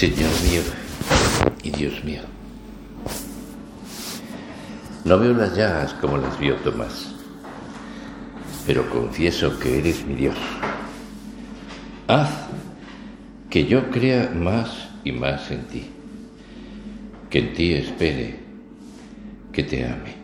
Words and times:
Señor 0.00 0.30
mío 0.48 0.62
y 1.62 1.70
Dios 1.72 2.02
mío, 2.04 2.22
no 5.04 5.18
veo 5.18 5.34
las 5.34 5.54
llagas 5.54 5.92
como 5.92 6.16
las 6.16 6.40
vio 6.40 6.54
Tomás, 6.56 7.14
pero 8.66 8.88
confieso 8.88 9.58
que 9.58 9.78
eres 9.78 10.06
mi 10.06 10.14
Dios. 10.14 10.36
Haz 12.08 12.30
que 13.50 13.66
yo 13.66 13.90
crea 13.90 14.32
más 14.34 14.88
y 15.04 15.12
más 15.12 15.50
en 15.50 15.66
ti, 15.66 15.90
que 17.28 17.40
en 17.40 17.52
ti 17.52 17.74
espere, 17.74 18.40
que 19.52 19.64
te 19.64 19.84
ame. 19.84 20.16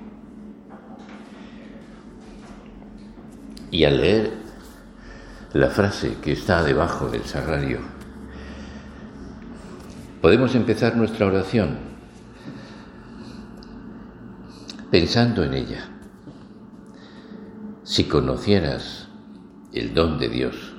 Y 3.71 3.85
al 3.85 4.01
leer 4.01 4.33
la 5.53 5.69
frase 5.69 6.17
que 6.23 6.33
está 6.33 6.63
debajo 6.63 7.11
del 7.11 7.27
sagrario, 7.27 7.96
podemos 10.21 10.55
empezar 10.55 10.97
nuestra 10.97 11.27
oración 11.27 11.77
pensando 14.91 15.45
en 15.45 15.55
ella. 15.55 15.89
Si 17.85 18.05
conocieras 18.05 19.09
el 19.73 19.95
don 19.95 20.19
de 20.19 20.29
Dios, 20.29 20.75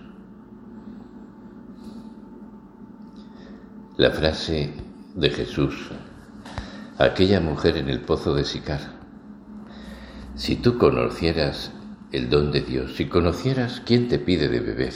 la 3.97 4.11
frase 4.11 4.73
de 5.15 5.29
Jesús, 5.29 5.89
aquella 6.97 7.39
mujer 7.39 7.77
en 7.77 7.89
el 7.89 8.01
pozo 8.01 8.33
de 8.33 8.43
Sicar, 8.43 8.81
si 10.35 10.55
tú 10.55 10.77
conocieras 10.77 11.71
el 12.11 12.29
don 12.29 12.51
de 12.51 12.61
Dios, 12.61 12.95
si 12.95 13.07
conocieras 13.07 13.81
quién 13.85 14.07
te 14.07 14.19
pide 14.19 14.49
de 14.49 14.59
beber, 14.59 14.93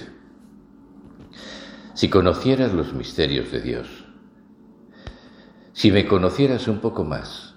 si 1.94 2.10
conocieras 2.10 2.74
los 2.74 2.94
misterios 2.94 3.52
de 3.52 3.62
Dios, 3.62 4.01
si 5.74 5.92
me 5.92 6.06
conocieras 6.06 6.68
un 6.68 6.80
poco 6.80 7.04
más, 7.04 7.56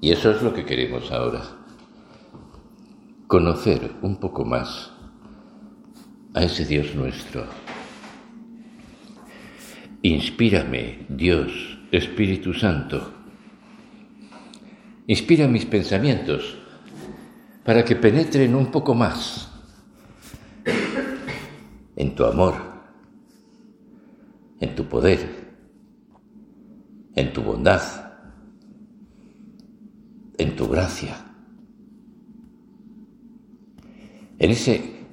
y 0.00 0.12
eso 0.12 0.30
es 0.30 0.42
lo 0.42 0.54
que 0.54 0.64
queremos 0.64 1.10
ahora, 1.12 1.42
conocer 3.26 3.92
un 4.02 4.16
poco 4.16 4.44
más 4.44 4.90
a 6.34 6.42
ese 6.42 6.64
Dios 6.64 6.94
nuestro. 6.94 7.44
Inspírame, 10.02 11.06
Dios, 11.08 11.78
Espíritu 11.92 12.54
Santo. 12.54 13.12
Inspira 15.06 15.46
mis 15.48 15.66
pensamientos 15.66 16.56
para 17.64 17.84
que 17.84 17.96
penetren 17.96 18.54
un 18.54 18.70
poco 18.70 18.94
más 18.94 19.50
en 21.96 22.14
tu 22.14 22.24
amor, 22.24 22.54
en 24.60 24.74
tu 24.74 24.86
poder, 24.86 25.39
en 27.14 27.32
tu 27.32 27.42
bondad, 27.42 27.82
en 30.38 30.56
tu 30.56 30.68
gracia, 30.68 31.16
en 34.38 34.50
ese 34.50 35.06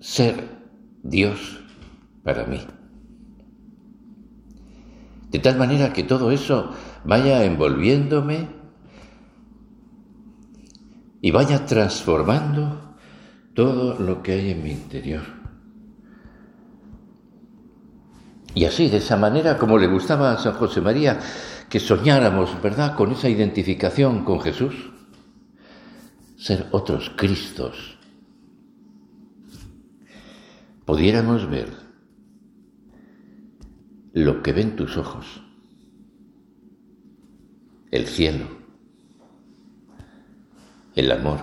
ser 0.00 0.48
Dios 1.02 1.60
para 2.22 2.44
mí. 2.46 2.60
De 5.30 5.38
tal 5.38 5.56
manera 5.56 5.92
que 5.92 6.02
todo 6.02 6.30
eso 6.30 6.70
vaya 7.04 7.44
envolviéndome 7.44 8.48
y 11.22 11.30
vaya 11.30 11.64
transformando 11.64 12.96
todo 13.54 13.98
lo 13.98 14.22
que 14.22 14.32
hay 14.32 14.50
en 14.50 14.62
mi 14.62 14.72
interior. 14.72 15.41
Y 18.54 18.64
así, 18.64 18.88
de 18.88 18.98
esa 18.98 19.16
manera, 19.16 19.56
como 19.56 19.78
le 19.78 19.86
gustaba 19.86 20.32
a 20.32 20.38
San 20.38 20.54
José 20.54 20.80
María, 20.80 21.18
que 21.68 21.80
soñáramos, 21.80 22.60
¿verdad?, 22.62 22.94
con 22.96 23.12
esa 23.12 23.28
identificación 23.28 24.24
con 24.24 24.40
Jesús, 24.40 24.74
ser 26.36 26.66
otros 26.70 27.10
Cristos, 27.16 27.98
pudiéramos 30.84 31.48
ver 31.48 31.68
lo 34.12 34.42
que 34.42 34.52
ven 34.52 34.76
tus 34.76 34.98
ojos, 34.98 35.42
el 37.90 38.06
cielo, 38.06 38.46
el 40.94 41.10
amor, 41.10 41.40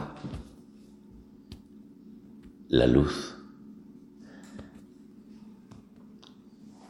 la 2.68 2.86
luz. 2.86 3.39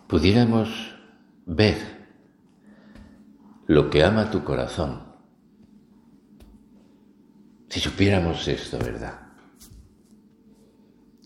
Pudiéramos 0.09 0.69
ver 1.45 1.77
lo 3.67 3.89
que 3.89 4.03
ama 4.03 4.31
tu 4.31 4.43
corazón. 4.43 5.03
Si 7.69 7.79
supiéramos 7.79 8.47
esto, 8.47 8.79
¿verdad? 8.79 9.21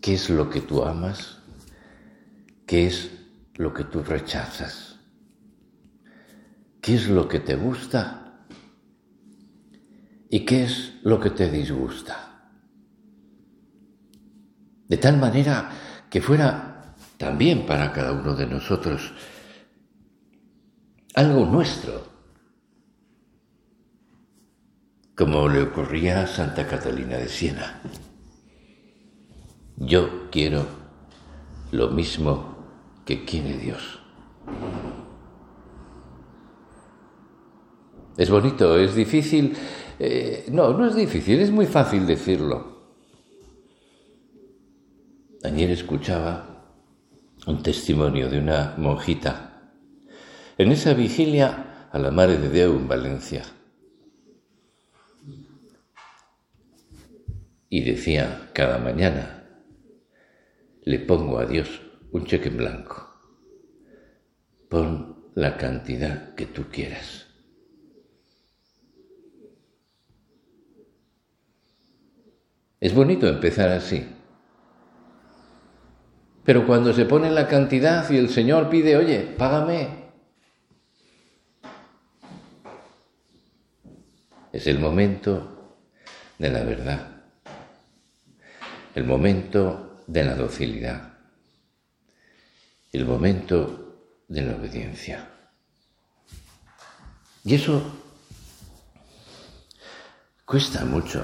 ¿Qué 0.01 0.15
es 0.15 0.29
lo 0.29 0.49
que 0.49 0.61
tú 0.61 0.83
amas? 0.83 1.39
¿Qué 2.67 2.87
es 2.87 3.09
lo 3.55 3.73
que 3.73 3.85
tú 3.85 4.03
rechazas? 4.03 4.99
¿Qué 6.81 6.95
es 6.95 7.07
lo 7.07 7.27
que 7.29 7.39
te 7.39 7.55
gusta 7.55 8.23
¿Y 10.33 10.45
qué 10.45 10.63
es 10.63 10.93
lo 11.03 11.19
que 11.19 11.29
te 11.29 11.47
disgusta? 11.47 12.49
De 14.87 14.97
tal 14.97 15.19
manera 15.19 15.69
que 16.09 16.23
fuera 16.23 16.72
también 17.17 17.65
para 17.65 17.91
cada 17.91 18.11
uno 18.11 18.35
de 18.35 18.47
nosotros 18.47 19.11
algo 21.15 21.45
nuestro, 21.45 22.07
como 25.15 25.47
le 25.47 25.61
ocurría 25.61 26.23
a 26.23 26.27
Santa 26.27 26.67
Catalina 26.67 27.17
de 27.17 27.27
Siena. 27.27 27.81
Yo 29.77 30.29
quiero 30.31 30.65
lo 31.71 31.89
mismo 31.89 32.57
que 33.05 33.23
quiere 33.23 33.57
Dios. 33.57 33.99
Es 38.17 38.29
bonito, 38.29 38.77
es 38.77 38.95
difícil 38.95 39.55
eh, 39.99 40.45
no, 40.51 40.73
no 40.73 40.87
es 40.87 40.95
difícil, 40.95 41.39
es 41.39 41.51
muy 41.51 41.65
fácil 41.65 42.05
decirlo. 42.05 42.73
Ayer 45.43 45.71
escuchaba 45.71 46.52
un 47.45 47.61
testimonio 47.61 48.29
de 48.29 48.39
una 48.39 48.75
monjita 48.77 49.71
en 50.57 50.71
esa 50.71 50.93
vigilia 50.93 51.87
a 51.91 51.99
la 51.99 52.11
Madre 52.11 52.37
de 52.37 52.49
Dios 52.49 52.75
en 52.75 52.87
Valencia. 52.87 53.43
Y 57.69 57.81
decía 57.81 58.49
cada 58.53 58.77
mañana, 58.77 59.49
le 60.83 60.99
pongo 60.99 61.39
a 61.39 61.45
Dios 61.45 61.81
un 62.11 62.25
cheque 62.25 62.49
en 62.49 62.57
blanco. 62.57 63.09
Pon 64.69 65.31
la 65.35 65.57
cantidad 65.57 66.35
que 66.35 66.45
tú 66.45 66.65
quieras. 66.71 67.27
Es 72.79 72.93
bonito 72.93 73.27
empezar 73.27 73.69
así. 73.69 74.05
Pero 76.43 76.67
cuando 76.67 76.93
se 76.93 77.05
pone 77.05 77.31
la 77.31 77.47
cantidad 77.47 78.09
y 78.09 78.17
el 78.17 78.29
Señor 78.29 78.69
pide, 78.69 78.97
oye, 78.97 79.19
págame, 79.37 80.03
es 84.51 84.67
el 84.67 84.79
momento 84.79 85.77
de 86.37 86.49
la 86.49 86.63
verdad, 86.63 87.07
el 88.93 89.05
momento 89.05 90.03
de 90.05 90.23
la 90.23 90.35
docilidad, 90.35 91.13
el 92.91 93.05
momento 93.05 94.11
de 94.27 94.41
la 94.41 94.55
obediencia. 94.55 95.29
Y 97.45 97.55
eso 97.55 97.81
cuesta 100.45 100.83
mucho 100.83 101.23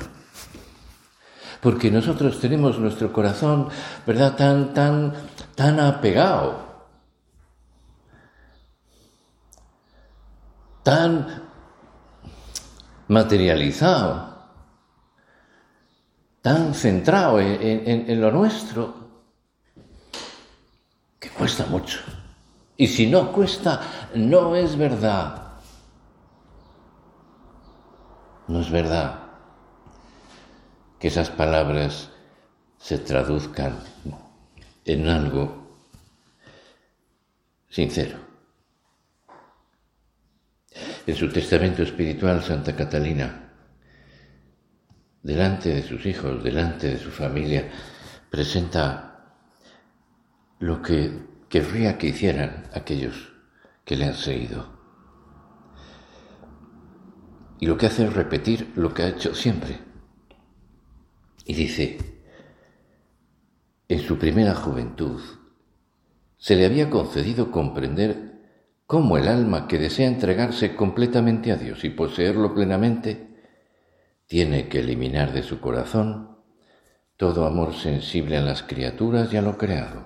porque 1.62 1.92
nosotros 1.92 2.40
tenemos 2.40 2.80
nuestro 2.80 3.12
corazón, 3.12 3.70
¿verdad?, 4.06 4.36
tan, 4.36 4.74
tan, 4.74 5.14
tan 5.56 5.80
apegado, 5.80 6.68
tan 10.84 11.44
materializado, 13.08 14.38
tan 16.42 16.74
centrado 16.74 17.40
en, 17.42 18.22
lo 18.22 18.32
nuestro, 18.32 18.94
que 21.20 21.30
cuesta 21.30 21.66
mucho. 21.66 22.00
Y 22.78 22.88
si 22.88 23.08
no 23.08 23.34
cuesta, 23.34 23.82
no 24.16 24.56
es 24.56 24.78
verdad. 24.78 25.48
No 28.48 28.62
es 28.62 28.72
verdad 28.72 29.29
que 31.00 31.08
esas 31.08 31.30
palabras 31.30 32.10
se 32.78 32.98
traduzcan 32.98 33.80
en 34.86 35.08
algo 35.08 35.80
sincero. 37.70 38.18
En 41.06 41.16
su 41.16 41.32
testamento 41.32 41.84
espiritual, 41.84 42.44
Santa 42.44 42.76
Catalina, 42.76 43.54
delante 45.24 45.70
de 45.70 45.84
sus 45.84 46.06
hijos, 46.06 46.44
delante 46.44 46.88
de 46.88 46.98
su 46.98 47.10
familia, 47.10 47.70
presenta 48.30 49.36
lo 50.60 50.82
que 50.82 51.12
querría 51.50 51.98
que 51.98 52.08
hicieran 52.08 52.70
aquellos 52.74 53.34
que 53.86 53.96
le 53.96 54.06
han 54.06 54.16
seguido. 54.16 54.78
Y 57.60 57.66
lo 57.66 57.78
que 57.78 57.88
hace 57.88 58.06
es 58.06 58.14
repetir 58.14 58.72
lo 58.76 58.94
que 58.94 59.04
ha 59.04 59.08
hecho 59.10 59.34
siempre. 59.34 59.89
Y 61.50 61.56
dice, 61.56 61.98
en 63.88 64.00
su 64.02 64.20
primera 64.20 64.54
juventud 64.54 65.20
se 66.38 66.56
le 66.56 66.68
había 66.68 66.92
concedido 66.92 67.50
comprender 67.50 68.34
cómo 68.86 69.18
el 69.18 69.28
alma 69.28 69.68
que 69.68 69.80
desea 69.80 70.08
entregarse 70.08 70.76
completamente 70.76 71.52
a 71.52 71.56
Dios 71.56 71.84
y 71.84 71.90
poseerlo 71.90 72.54
plenamente 72.54 73.30
tiene 74.28 74.70
que 74.70 74.82
eliminar 74.82 75.34
de 75.34 75.42
su 75.42 75.60
corazón 75.60 76.38
todo 77.18 77.48
amor 77.48 77.74
sensible 77.74 78.38
a 78.38 78.42
las 78.42 78.62
criaturas 78.62 79.34
y 79.34 79.38
a 79.38 79.42
lo 79.42 79.58
creado, 79.58 80.06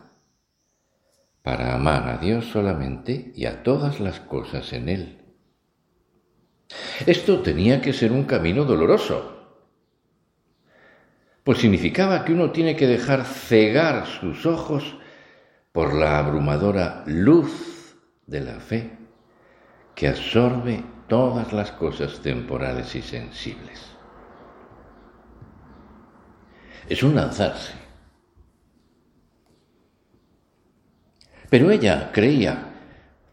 para 1.41 1.75
amar 1.75 2.07
a 2.07 2.19
Dios 2.19 2.45
solamente 2.45 3.33
y 3.35 3.47
a 3.47 3.63
todas 3.63 3.99
las 3.99 4.21
cosas 4.21 4.71
en 4.71 4.87
Él. 4.87 5.17
Esto 7.05 7.41
tenía 7.41 7.81
que 7.81 7.91
ser 7.91 8.13
un 8.13 8.23
camino 8.23 8.63
doloroso, 8.63 9.32
pues 11.43 11.59
significaba 11.59 12.23
que 12.23 12.33
uno 12.33 12.51
tiene 12.51 12.75
que 12.75 12.87
dejar 12.87 13.25
cegar 13.25 14.05
sus 14.05 14.45
ojos 14.45 14.95
por 15.71 15.93
la 15.93 16.19
abrumadora 16.19 17.03
luz 17.05 17.97
de 18.27 18.41
la 18.41 18.59
fe 18.59 18.91
que 19.95 20.07
absorbe 20.07 20.83
todas 21.07 21.51
las 21.53 21.71
cosas 21.71 22.19
temporales 22.21 22.95
y 22.95 23.01
sensibles 23.01 23.93
es 26.87 27.03
un 27.03 27.15
lanzarse. 27.15 27.73
Pero 31.49 31.71
ella 31.71 32.11
creía 32.11 32.69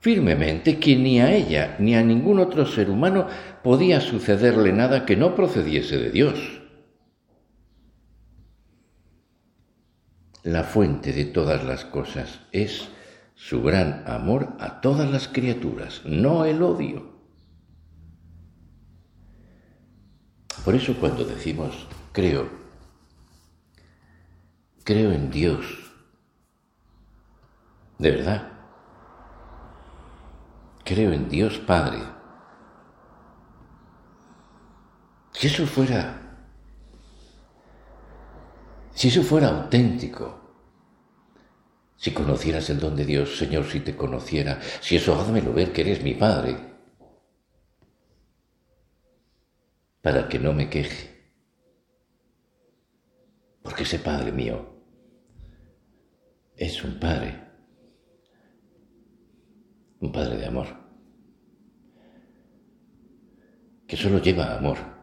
firmemente 0.01 0.79
que 0.79 0.97
ni 0.97 1.21
a 1.21 1.33
ella 1.33 1.77
ni 1.79 1.95
a 1.95 2.03
ningún 2.03 2.39
otro 2.39 2.67
ser 2.67 2.91
humano 2.91 3.27
podía 3.63 4.01
sucederle 4.01 4.73
nada 4.73 5.05
que 5.05 5.17
no 5.17 5.35
procediese 5.35 5.99
de 5.99 6.11
Dios. 6.11 6.60
La 10.43 10.65
fuente 10.65 11.13
de 11.13 11.25
todas 11.25 11.65
las 11.65 11.85
cosas 11.85 12.41
es 12.53 12.89
su 13.35 13.63
gran 13.63 14.05
amor 14.07 14.57
a 14.59 14.81
todas 14.81 15.11
las 15.11 15.29
criaturas, 15.29 16.03
no 16.05 16.45
el 16.45 16.63
odio. 16.63 17.11
Por 20.65 20.75
eso 20.75 20.95
cuando 21.01 21.25
decimos 21.25 21.87
creo 22.13 22.61
creo 24.91 25.13
en 25.13 25.31
Dios. 25.31 25.65
De 27.99 28.11
verdad. 28.11 28.53
Creo 30.85 31.13
en 31.13 31.29
Dios 31.29 31.59
Padre. 31.59 32.01
Si 35.31 35.47
eso 35.47 35.65
fuera, 35.67 36.20
si 39.01 39.09
eso 39.09 39.23
fuera 39.23 39.49
auténtico, 39.49 40.27
si 41.97 42.13
conocieras 42.13 42.69
el 42.69 42.79
don 42.79 42.95
de 42.95 43.07
Dios, 43.07 43.39
Señor, 43.39 43.65
si 43.65 43.81
te 43.81 43.97
conociera, 43.97 44.61
si 44.83 44.97
eso 44.97 45.19
házmelo 45.19 45.55
ver 45.55 45.73
que 45.73 45.81
eres 45.81 46.03
mi 46.03 46.13
Padre, 46.13 46.59
para 50.03 50.29
que 50.29 50.39
no 50.39 50.53
me 50.53 50.69
queje, 50.69 51.33
porque 53.63 53.85
ese 53.85 54.01
Padre 54.01 54.33
mío 54.33 54.69
es 56.55 56.85
un 56.85 57.01
padre, 57.01 57.41
un 60.01 60.13
padre 60.13 60.37
de 60.37 60.45
amor, 60.45 60.67
que 63.87 63.97
solo 63.97 64.19
lleva 64.19 64.59
amor. 64.59 65.00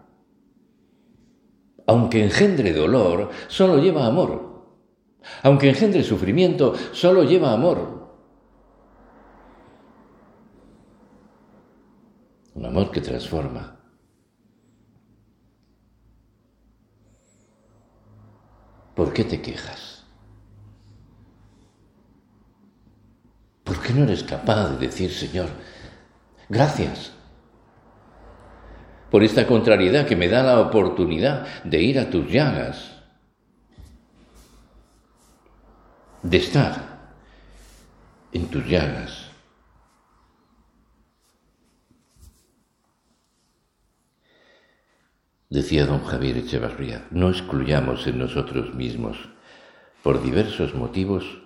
Aunque 1.87 2.23
engendre 2.23 2.73
dolor, 2.73 3.31
solo 3.47 3.79
lleva 3.79 4.05
amor. 4.05 4.75
Aunque 5.43 5.69
engendre 5.69 6.03
sufrimiento, 6.03 6.75
solo 6.91 7.23
lleva 7.23 7.53
amor. 7.53 8.11
Un 12.55 12.65
amor 12.65 12.91
que 12.91 12.99
transforma. 12.99 13.79
¿Por 18.93 19.13
qué 19.13 19.23
te 19.23 19.41
quejas? 19.41 20.03
¿Por 23.63 23.81
qué 23.81 23.93
no 23.93 24.03
eres 24.03 24.23
capaz 24.23 24.71
de 24.71 24.87
decir, 24.87 25.11
Señor, 25.11 25.49
gracias 26.49 27.16
por 29.09 29.23
esta 29.23 29.47
contrariedad 29.47 30.05
que 30.05 30.15
me 30.15 30.27
da 30.27 30.43
la 30.43 30.59
oportunidad 30.59 31.63
de 31.63 31.81
ir 31.81 31.99
a 31.99 32.09
tus 32.09 32.29
llagas, 32.31 33.01
de 36.23 36.37
estar 36.37 37.11
en 38.33 38.47
tus 38.47 38.67
llagas? 38.67 39.27
Decía 45.49 45.85
don 45.85 46.03
Javier 46.03 46.37
Echevarría, 46.37 47.07
no 47.09 47.29
excluyamos 47.29 48.05
en 48.05 48.19
nosotros 48.19 48.75
mismos, 48.75 49.29
por 50.03 50.21
diversos 50.21 50.75
motivos, 50.75 51.41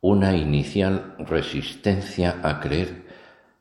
una 0.00 0.36
inicial 0.36 1.16
resistencia 1.18 2.38
a 2.44 2.60
creer 2.60 3.06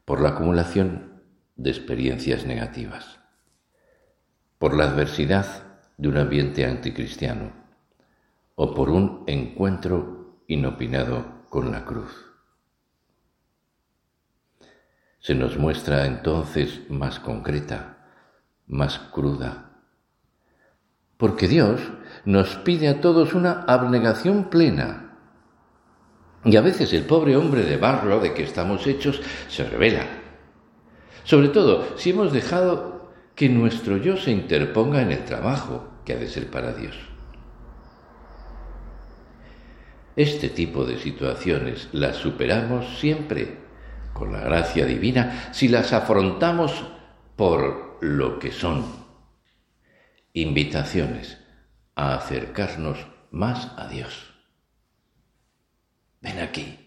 por 0.05 0.21
la 0.21 0.29
acumulación 0.29 1.23
de 1.55 1.71
experiencias 1.71 2.45
negativas, 2.45 3.20
por 4.61 4.77
la 4.77 4.83
adversidad 4.83 5.63
de 5.97 6.07
un 6.07 6.17
ambiente 6.17 6.67
anticristiano 6.67 7.51
o 8.53 8.75
por 8.75 8.91
un 8.91 9.23
encuentro 9.25 10.43
inopinado 10.45 11.47
con 11.49 11.71
la 11.71 11.83
cruz. 11.83 12.11
Se 15.19 15.33
nos 15.33 15.57
muestra 15.57 16.05
entonces 16.05 16.81
más 16.91 17.19
concreta, 17.19 18.05
más 18.67 18.99
cruda, 18.99 19.71
porque 21.17 21.47
Dios 21.47 21.81
nos 22.25 22.55
pide 22.57 22.87
a 22.87 23.01
todos 23.01 23.33
una 23.33 23.63
abnegación 23.67 24.51
plena 24.51 25.17
y 26.45 26.55
a 26.55 26.61
veces 26.61 26.93
el 26.93 27.05
pobre 27.05 27.35
hombre 27.35 27.63
de 27.63 27.77
barro 27.77 28.19
de 28.19 28.35
que 28.35 28.43
estamos 28.43 28.85
hechos 28.85 29.23
se 29.47 29.63
revela. 29.63 30.05
Sobre 31.23 31.49
todo 31.49 31.97
si 31.97 32.11
hemos 32.11 32.31
dejado 32.31 32.90
que 33.41 33.49
nuestro 33.49 33.97
yo 33.97 34.17
se 34.17 34.29
interponga 34.29 35.01
en 35.01 35.11
el 35.11 35.25
trabajo 35.25 35.89
que 36.05 36.13
ha 36.13 36.15
de 36.15 36.27
ser 36.27 36.51
para 36.51 36.73
Dios. 36.73 36.95
Este 40.15 40.47
tipo 40.47 40.85
de 40.85 40.99
situaciones 40.99 41.89
las 41.91 42.17
superamos 42.17 42.99
siempre 42.99 43.57
con 44.13 44.31
la 44.31 44.41
gracia 44.41 44.85
divina 44.85 45.49
si 45.53 45.69
las 45.69 45.91
afrontamos 45.91 46.85
por 47.35 47.97
lo 48.01 48.37
que 48.37 48.51
son. 48.51 48.85
Invitaciones 50.33 51.39
a 51.95 52.13
acercarnos 52.13 53.07
más 53.31 53.71
a 53.75 53.87
Dios. 53.87 54.35
Ven 56.21 56.41
aquí. 56.41 56.77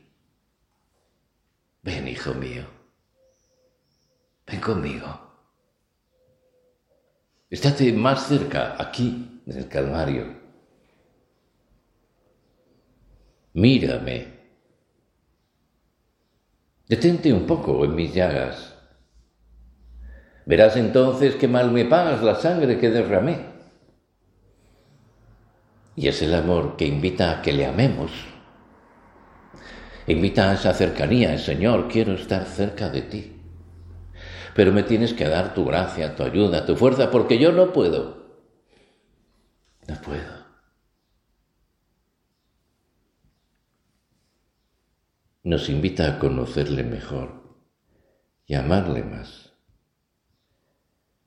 Ven, 1.83 2.07
hijo 2.07 2.33
mío. 2.33 2.63
Ven 4.47 4.61
conmigo. 4.61 5.24
Estate 7.55 7.93
más 7.93 8.27
cerca, 8.27 8.75
aquí, 8.81 9.41
en 9.47 9.57
el 9.57 9.69
Calvario. 9.69 10.27
Mírame 13.53 14.27
Detente 16.89 17.33
un 17.33 17.47
poco 17.47 17.85
en 17.85 17.95
mis 17.95 18.13
llagas. 18.13 18.75
Verás 20.47 20.77
entonces 20.77 21.37
qué 21.37 21.47
mal 21.47 21.71
me 21.71 21.85
pagas 21.85 22.25
la 22.25 22.35
sangre 22.35 22.81
que 22.81 22.91
derramé. 22.91 23.39
Y 25.95 26.09
es 26.09 26.23
el 26.23 26.35
amor 26.35 26.77
que 26.77 26.87
invita 26.87 27.39
a 27.39 27.43
que 27.43 27.53
le 27.53 27.67
amemos. 27.67 28.11
Invita 30.09 30.51
a 30.51 30.55
esa 30.55 30.75
cercanía, 30.75 31.39
Señor, 31.39 31.87
quiero 31.87 32.15
estar 32.15 32.47
cerca 32.47 32.91
de 32.91 33.03
ti. 33.03 33.34
Pero 34.55 34.73
me 34.73 34.85
tienes 34.85 35.13
que 35.13 35.29
dar 35.29 35.55
tu 35.55 35.65
gracia, 35.65 36.15
tu 36.15 36.23
ayuda, 36.23 36.65
tu 36.65 36.77
fuerza, 36.77 37.11
porque 37.11 37.39
yo 37.39 37.53
no 37.53 37.73
puedo. 37.73 38.25
No 39.89 39.95
puedo. 40.01 40.45
Nos 45.43 45.69
invita 45.69 46.09
a 46.09 46.19
conocerle 46.19 46.85
mejor 46.85 47.59
y 48.47 48.55
a 48.55 48.61
amarle 48.61 49.03
más, 49.03 49.53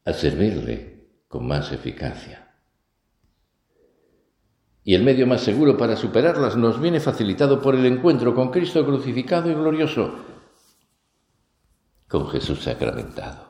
a 0.05 0.13
servirle 0.13 1.07
con 1.27 1.45
más 1.47 1.71
eficacia. 1.71 2.47
Y 4.83 4.95
el 4.95 5.03
medio 5.03 5.27
más 5.27 5.41
seguro 5.41 5.77
para 5.77 5.97
superarlas 5.97 6.55
nos 6.55 6.79
viene 6.79 7.01
facilitado 7.01 7.61
por 7.61 7.75
el 7.75 7.85
encuentro 7.85 8.33
con 8.33 8.51
Cristo 8.51 8.85
crucificado 8.85 9.51
y 9.51 9.53
glorioso, 9.53 10.15
con 12.07 12.27
Jesús 12.29 12.63
sacramentado. 12.63 13.47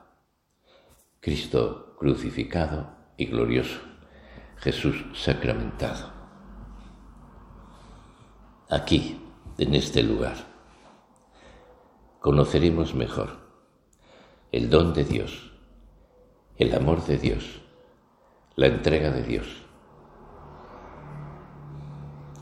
Cristo 1.20 1.96
crucificado 1.98 2.90
y 3.18 3.26
glorioso. 3.26 3.80
Jesús 4.58 5.06
sacramentado. 5.14 6.12
Aquí, 8.70 9.22
en 9.58 9.76
este 9.76 10.04
lugar, 10.04 10.36
conoceremos 12.20 12.94
mejor 12.96 13.38
el 14.52 14.70
don 14.70 14.94
de 14.94 15.06
Dios, 15.06 15.52
el 16.58 16.74
amor 16.74 17.06
de 17.06 17.18
Dios, 17.18 17.62
la 18.56 18.68
entrega 18.68 19.12
de 19.12 19.24
Dios 19.24 19.68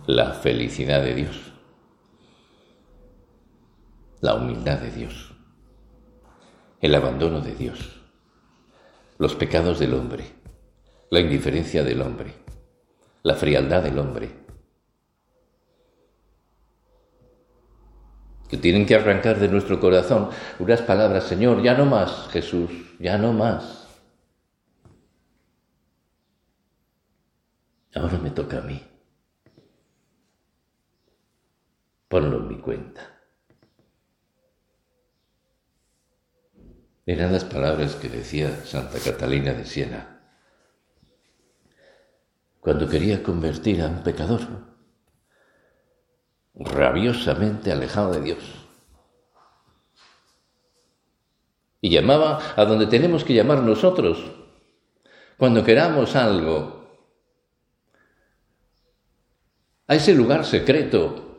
la 0.07 0.33
felicidad 0.33 1.01
de 1.01 1.15
Dios, 1.15 1.51
la 4.21 4.35
humildad 4.35 4.79
de 4.79 4.91
Dios, 4.91 5.34
el 6.85 6.93
abandono 6.93 7.41
de 7.41 7.55
Dios, 7.55 7.99
los 9.17 9.33
pecados 9.33 9.79
del 9.79 9.95
hombre, 9.95 10.23
la 11.09 11.19
indiferencia 11.19 11.83
del 11.83 11.99
hombre, 11.99 12.31
la 13.23 13.33
frialdad 13.33 13.81
del 13.81 13.97
hombre, 13.97 14.29
que 18.47 18.57
tienen 18.57 18.85
que 18.85 18.93
arrancar 18.93 19.39
de 19.39 19.47
nuestro 19.47 19.79
corazón 19.79 20.29
unas 20.59 20.83
palabras, 20.83 21.23
Señor, 21.23 21.63
ya 21.63 21.75
no 21.75 21.87
más, 21.87 22.27
Jesús, 22.29 22.69
ya 22.99 23.17
no 23.17 23.33
más. 23.33 23.87
Ahora 27.95 28.19
me 28.19 28.29
toca 28.29 28.59
a 28.59 28.61
mí. 28.61 28.79
ponlo 32.07 32.37
en 32.37 32.47
mi 32.47 32.59
cuenta. 32.59 33.14
Eran 37.05 37.31
las 37.31 37.43
palabras 37.43 37.95
que 37.95 38.09
decía 38.09 38.65
Santa 38.65 38.99
Catalina 38.99 39.53
de 39.53 39.65
Siena 39.65 40.15
cuando 42.59 42.89
quería 42.89 43.21
convertir 43.21 43.81
a 43.83 43.87
un 43.87 44.01
pecador 44.01 44.41
rabiosamente 46.55 47.71
alejado 47.71 48.13
de 48.13 48.21
Dios. 48.21 48.43
Y 51.79 51.91
llamaba 51.91 52.41
a 52.55 52.65
donde 52.65 52.87
tenemos 52.87 53.23
que 53.23 53.35
llamar 53.35 53.61
nosotros 53.61 54.31
cuando 55.37 55.63
queramos 55.63 56.15
algo, 56.15 56.87
a 59.87 59.93
ese 59.93 60.15
lugar 60.15 60.45
secreto 60.45 61.37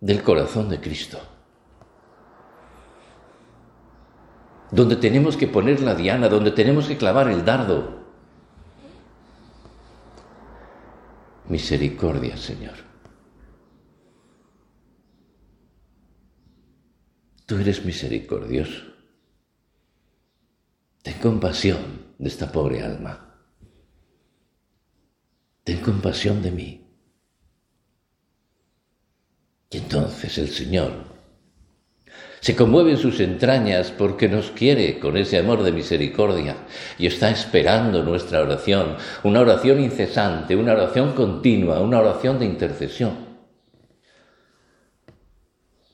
del 0.00 0.22
corazón 0.22 0.70
de 0.70 0.80
Cristo, 0.80 1.20
donde 4.76 4.96
tenemos 4.96 5.38
que 5.38 5.48
poner 5.48 5.80
la 5.80 5.94
diana, 5.94 6.28
donde 6.28 6.50
tenemos 6.50 6.86
que 6.86 6.98
clavar 6.98 7.28
el 7.30 7.46
dardo. 7.46 8.04
Misericordia, 11.48 12.36
Señor. 12.36 12.74
Tú 17.46 17.56
eres 17.56 17.86
misericordioso. 17.86 18.82
Ten 21.02 21.14
compasión 21.20 22.14
de 22.18 22.28
esta 22.28 22.52
pobre 22.52 22.82
alma. 22.82 23.40
Ten 25.64 25.80
compasión 25.80 26.42
de 26.42 26.50
mí. 26.50 26.86
Y 29.70 29.78
entonces 29.78 30.36
el 30.36 30.48
Señor 30.48 31.15
se 32.46 32.54
conmueve 32.54 32.92
en 32.92 32.98
sus 32.98 33.18
entrañas 33.18 33.90
porque 33.90 34.28
nos 34.28 34.52
quiere 34.52 35.00
con 35.00 35.16
ese 35.16 35.36
amor 35.36 35.64
de 35.64 35.72
misericordia 35.72 36.54
y 36.96 37.08
está 37.08 37.28
esperando 37.28 38.04
nuestra 38.04 38.40
oración, 38.40 38.94
una 39.24 39.40
oración 39.40 39.80
incesante, 39.80 40.54
una 40.54 40.74
oración 40.74 41.14
continua, 41.14 41.80
una 41.80 41.98
oración 41.98 42.38
de 42.38 42.44
intercesión. 42.44 43.16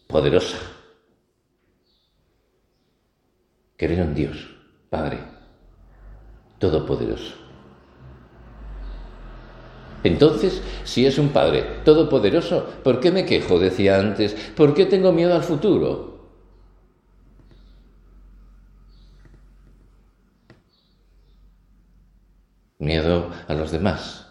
Poderosa. 0.09 0.59
Creer 3.79 4.01
en 4.01 4.15
Dios, 4.15 4.37
Padre, 4.91 5.21
Todopoderoso 6.59 7.33
entonces, 10.05 10.61
si 10.83 11.07
es 11.07 11.17
un 11.17 11.29
Padre 11.29 11.65
todopoderoso, 11.85 12.67
¿por 12.83 12.99
qué 12.99 13.13
me 13.13 13.25
quejo? 13.25 13.61
Decía 13.61 14.01
antes, 14.01 14.35
¿por 14.57 14.75
qué 14.75 14.85
tengo 14.85 15.13
miedo 15.13 15.33
al 15.33 15.45
futuro? 15.45 16.12
Miedo 22.83 23.31
a 23.47 23.55
los 23.55 23.71
demás, 23.71 24.27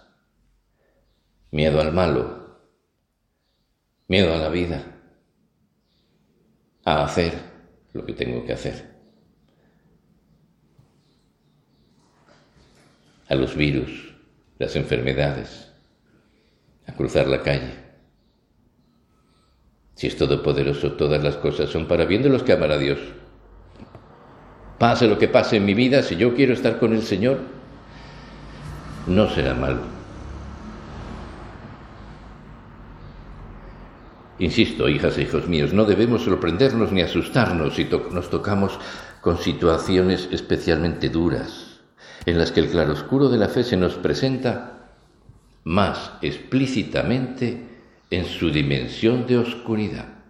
miedo 1.51 1.79
al 1.79 1.93
malo, 1.93 2.59
miedo 4.09 4.33
a 4.33 4.37
la 4.37 4.49
vida, 4.49 4.83
a 6.83 7.05
hacer 7.05 7.31
lo 7.93 8.05
que 8.05 8.11
tengo 8.11 8.45
que 8.45 8.51
hacer, 8.51 8.93
a 13.29 13.35
los 13.35 13.55
virus, 13.55 14.15
las 14.59 14.75
enfermedades, 14.75 15.71
a 16.87 16.93
cruzar 16.93 17.27
la 17.27 17.43
calle. 17.43 17.73
Si 19.95 20.07
es 20.07 20.17
todopoderoso, 20.17 20.91
todas 20.97 21.23
las 21.23 21.37
cosas 21.37 21.69
son 21.69 21.87
para 21.87 22.03
bien 22.03 22.21
de 22.21 22.27
los 22.27 22.43
que 22.43 22.51
aman 22.51 22.71
a 22.71 22.77
Dios. 22.77 22.99
Pase 24.77 25.07
lo 25.07 25.17
que 25.17 25.29
pase 25.29 25.55
en 25.55 25.63
mi 25.63 25.73
vida, 25.73 26.03
si 26.03 26.17
yo 26.17 26.35
quiero 26.35 26.51
estar 26.51 26.79
con 26.79 26.91
el 26.91 27.03
Señor, 27.03 27.60
no 29.07 29.29
será 29.29 29.53
malo. 29.53 29.81
Insisto, 34.39 34.89
hijas 34.89 35.17
e 35.17 35.23
hijos 35.23 35.47
míos, 35.47 35.71
no 35.71 35.85
debemos 35.85 36.23
sorprendernos 36.23 36.91
ni 36.91 37.01
asustarnos 37.01 37.75
si 37.75 37.87
nos 38.11 38.29
tocamos 38.29 38.79
con 39.21 39.37
situaciones 39.37 40.29
especialmente 40.31 41.09
duras 41.09 41.79
en 42.25 42.37
las 42.37 42.51
que 42.51 42.59
el 42.59 42.69
claroscuro 42.69 43.29
de 43.29 43.37
la 43.37 43.49
fe 43.49 43.63
se 43.63 43.77
nos 43.77 43.95
presenta 43.95 44.89
más 45.63 46.13
explícitamente 46.21 47.67
en 48.09 48.25
su 48.25 48.51
dimensión 48.51 49.25
de 49.27 49.37
oscuridad. 49.37 50.20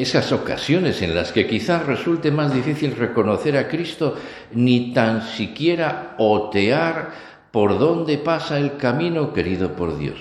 Esas 0.00 0.30
ocasiones 0.30 1.02
en 1.02 1.12
las 1.12 1.32
que 1.32 1.48
quizás 1.48 1.84
resulte 1.84 2.30
más 2.30 2.54
difícil 2.54 2.94
reconocer 2.94 3.56
a 3.56 3.66
Cristo 3.66 4.16
ni 4.52 4.92
tan 4.92 5.22
siquiera 5.22 6.14
otear 6.18 7.10
por 7.50 7.80
dónde 7.80 8.16
pasa 8.16 8.58
el 8.58 8.76
camino 8.76 9.32
querido 9.32 9.74
por 9.74 9.98
Dios. 9.98 10.20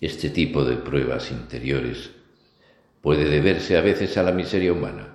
Este 0.00 0.30
tipo 0.30 0.64
de 0.64 0.76
pruebas 0.76 1.30
interiores 1.30 2.10
puede 3.00 3.26
deberse 3.26 3.76
a 3.76 3.82
veces 3.82 4.16
a 4.16 4.24
la 4.24 4.32
miseria 4.32 4.72
humana, 4.72 5.14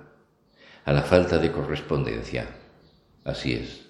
a 0.86 0.92
la 0.94 1.02
falta 1.02 1.36
de 1.36 1.52
correspondencia. 1.52 2.48
Así 3.22 3.52
es. 3.52 3.82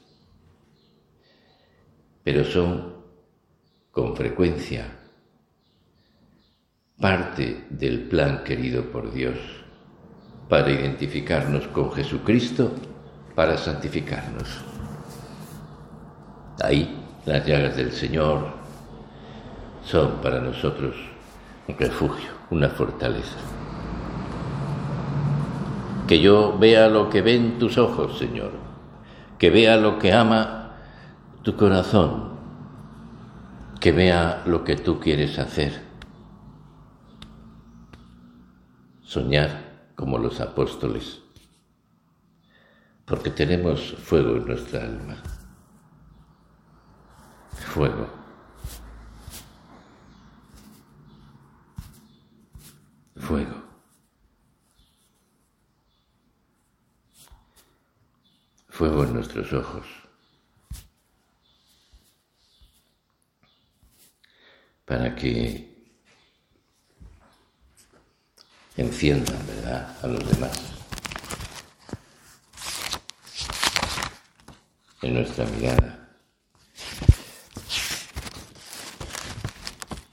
Pero 2.25 2.45
son, 2.45 2.96
con 3.97 4.15
frecuencia, 4.15 4.85
parte 7.01 7.65
del 7.71 8.01
plan 8.01 8.45
querido 8.45 8.83
por 8.93 9.11
Dios 9.11 9.39
para 10.51 10.71
identificarnos 10.71 11.67
con 11.69 11.91
Jesucristo, 11.93 12.73
para 13.35 13.57
santificarnos. 13.57 14.61
Ahí 16.63 16.95
las 17.25 17.47
llagas 17.47 17.75
del 17.79 17.91
Señor 17.91 18.49
son 19.83 20.21
para 20.21 20.43
nosotros 20.43 20.95
un 21.67 21.79
refugio, 21.79 22.33
una 22.51 22.69
fortaleza. 22.69 23.39
Que 26.07 26.21
yo 26.21 26.59
vea 26.59 26.89
lo 26.89 27.09
que 27.09 27.23
ven 27.23 27.59
tus 27.59 27.79
ojos, 27.79 28.19
Señor, 28.19 28.51
que 29.39 29.49
vea 29.49 29.79
lo 29.79 29.99
que 29.99 30.13
ama 30.13 30.75
tu 31.43 31.57
corazón, 31.57 32.36
que 33.87 33.93
vea 33.93 34.43
lo 34.47 34.65
que 34.65 34.75
tú 34.75 34.99
quieres 34.99 35.39
hacer. 35.39 35.81
Soñar 39.05 39.93
como 39.95 40.19
los 40.19 40.41
apóstoles, 40.41 41.23
porque 43.05 43.31
tenemos 43.31 43.95
fuego 43.95 44.39
en 44.39 44.47
nuestra 44.47 44.83
alma. 44.83 45.23
Fuego. 47.53 48.09
Fuego. 53.15 53.63
Fuego 58.69 59.05
en 59.05 59.15
nuestros 59.15 59.53
ojos. 59.53 60.06
Para 64.87 65.15
que 65.15 65.77
enciendan, 68.77 69.47
¿verdad?, 69.47 69.97
a 70.03 70.07
los 70.07 70.31
demás. 70.31 70.59
En 75.03 75.15
nuestra 75.15 75.45
mirada. 75.47 76.09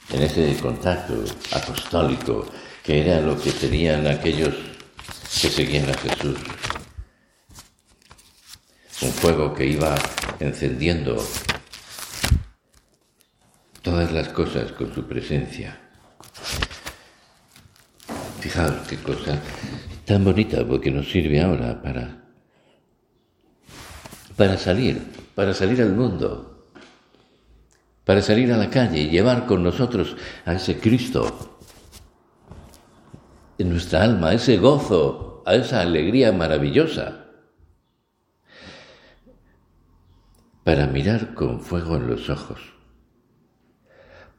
En 0.10 0.22
ese 0.22 0.58
contacto 0.60 1.24
apostólico 1.52 2.46
que 2.84 3.02
era 3.02 3.22
lo 3.22 3.40
que 3.40 3.52
tenían 3.52 4.06
aquellos 4.08 4.54
que 5.42 5.50
seguían 5.50 5.90
a 5.90 5.98
Jesús. 5.98 6.38
Un 9.02 9.12
fuego 9.14 9.54
que 9.54 9.66
iba 9.66 9.96
encendiendo 10.40 11.18
todas 13.94 14.12
las 14.12 14.30
cosas 14.30 14.72
con 14.72 14.92
su 14.92 15.04
presencia. 15.06 15.78
Fijaos 18.40 18.88
qué 18.90 18.98
cosa 18.98 19.40
tan 20.04 20.24
bonita 20.24 20.66
porque 20.66 20.90
nos 20.90 21.12
sirve 21.12 21.40
ahora 21.40 21.80
para 21.80 22.24
para 24.36 24.58
salir, 24.58 25.00
para 25.36 25.54
salir 25.54 25.80
al 25.84 25.94
mundo, 25.94 26.70
para 28.04 28.24
salir 28.24 28.52
a 28.52 28.58
la 28.58 28.72
calle 28.72 29.00
y 29.00 29.10
llevar 29.12 29.46
con 29.46 29.62
nosotros 29.62 30.18
a 30.44 30.54
ese 30.54 30.80
Cristo 30.80 31.60
en 33.60 33.70
nuestra 33.70 34.02
alma, 34.02 34.30
a 34.30 34.34
ese 34.34 34.58
gozo, 34.58 35.44
a 35.46 35.54
esa 35.54 35.82
alegría 35.82 36.32
maravillosa, 36.32 37.28
para 40.64 40.88
mirar 40.88 41.36
con 41.36 41.62
fuego 41.62 41.98
en 41.98 42.08
los 42.08 42.28
ojos, 42.32 42.74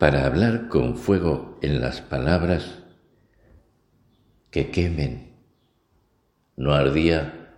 para 0.04 0.26
hablar 0.26 0.68
con 0.68 0.99
fuego 0.99 1.58
en 1.62 1.80
las 1.80 2.02
palabras 2.02 2.82
que 4.50 4.70
quemen. 4.70 5.34
No 6.58 6.75
ardía 6.75 7.54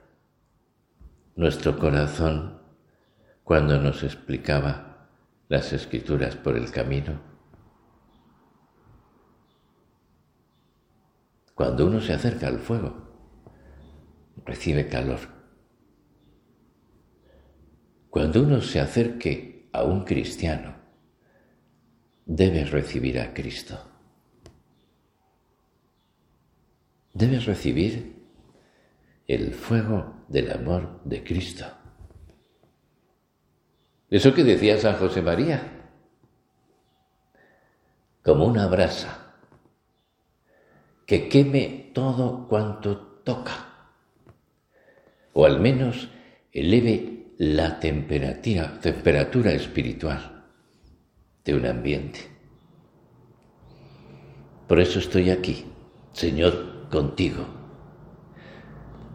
nuestro 1.34 1.76
corazón 1.76 2.62
cuando 3.42 3.80
nos 3.80 4.04
explicaba 4.04 5.08
las 5.48 5.72
escrituras 5.72 6.36
por 6.36 6.56
el 6.56 6.70
camino. 6.70 7.20
Cuando 11.56 11.84
uno 11.88 12.00
se 12.00 12.12
acerca 12.12 12.46
al 12.46 12.60
fuego, 12.60 13.10
recibe 14.44 14.86
calor. 14.86 15.18
Cuando 18.08 18.40
uno 18.40 18.60
se 18.60 18.78
acerque 18.78 19.68
a 19.72 19.82
un 19.82 20.04
cristiano, 20.04 20.75
debe 22.26 22.64
recibir 22.64 23.18
a 23.18 23.32
Cristo. 23.32 23.96
debes 27.16 27.46
recibir 27.46 28.14
el 29.26 29.54
fuego 29.54 30.26
del 30.28 30.52
amor 30.52 31.00
de 31.04 31.24
Cristo. 31.24 31.64
Eso 34.10 34.34
que 34.34 34.44
decía 34.44 34.78
San 34.78 34.96
José 34.96 35.22
María, 35.22 35.62
como 38.22 38.44
una 38.44 38.66
brasa 38.66 39.34
que 41.06 41.28
queme 41.28 41.90
todo 41.94 42.46
cuanto 42.48 42.98
toca, 43.24 43.88
o 45.32 45.46
al 45.46 45.58
menos 45.58 46.08
eleve 46.52 47.32
la 47.38 47.80
temperatura, 47.80 48.78
temperatura 48.80 49.52
espiritual 49.52 50.35
de 51.46 51.54
un 51.54 51.64
ambiente. 51.64 52.28
Por 54.66 54.80
eso 54.80 54.98
estoy 54.98 55.30
aquí, 55.30 55.64
Señor 56.12 56.88
contigo, 56.90 57.44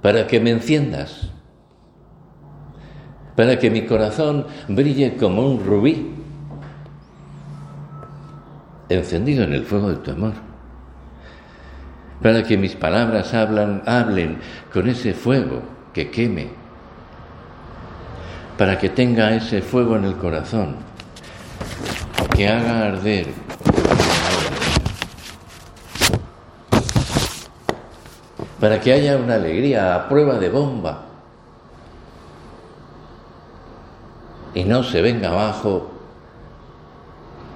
para 0.02 0.26
que 0.28 0.40
me 0.40 0.50
enciendas, 0.50 1.30
para 3.36 3.60
que 3.60 3.70
mi 3.70 3.86
corazón 3.86 4.48
brille 4.70 5.18
como 5.18 5.46
un 5.46 5.64
rubí, 5.64 6.16
encendido 8.88 9.44
en 9.44 9.54
el 9.54 9.66
fuego 9.66 9.90
de 9.90 9.98
tu 9.98 10.12
amor, 10.12 10.34
para 12.22 12.44
que 12.44 12.58
mis 12.58 12.76
palabras 12.76 13.34
hablen 13.34 14.40
con 14.72 14.88
ese 14.88 15.14
fuego 15.14 15.64
que 15.94 16.12
queme, 16.12 16.50
para 18.58 18.78
que 18.78 18.90
tenga 18.90 19.36
ese 19.36 19.62
fuego 19.62 19.98
en 19.98 20.06
el 20.06 20.16
corazón, 20.16 20.76
que 22.36 22.48
haga 22.48 22.88
arder. 22.88 23.28
Para 28.60 28.80
que 28.80 28.94
haya 28.94 29.18
una 29.18 29.36
alegría 29.36 29.96
a 29.96 30.08
prueba 30.08 30.36
de 30.36 30.50
bomba. 30.50 31.06
Y 34.54 34.64
no 34.66 34.84
se 34.84 35.02
venga 35.02 35.30
abajo 35.30 35.90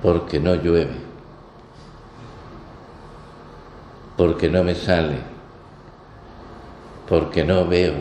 porque 0.02 0.40
no 0.40 0.56
llueve, 0.56 0.96
porque 4.16 4.50
no 4.50 4.64
me 4.64 4.76
sale, 4.76 5.18
porque 7.10 7.44
no 7.44 7.66
veo, 7.66 7.96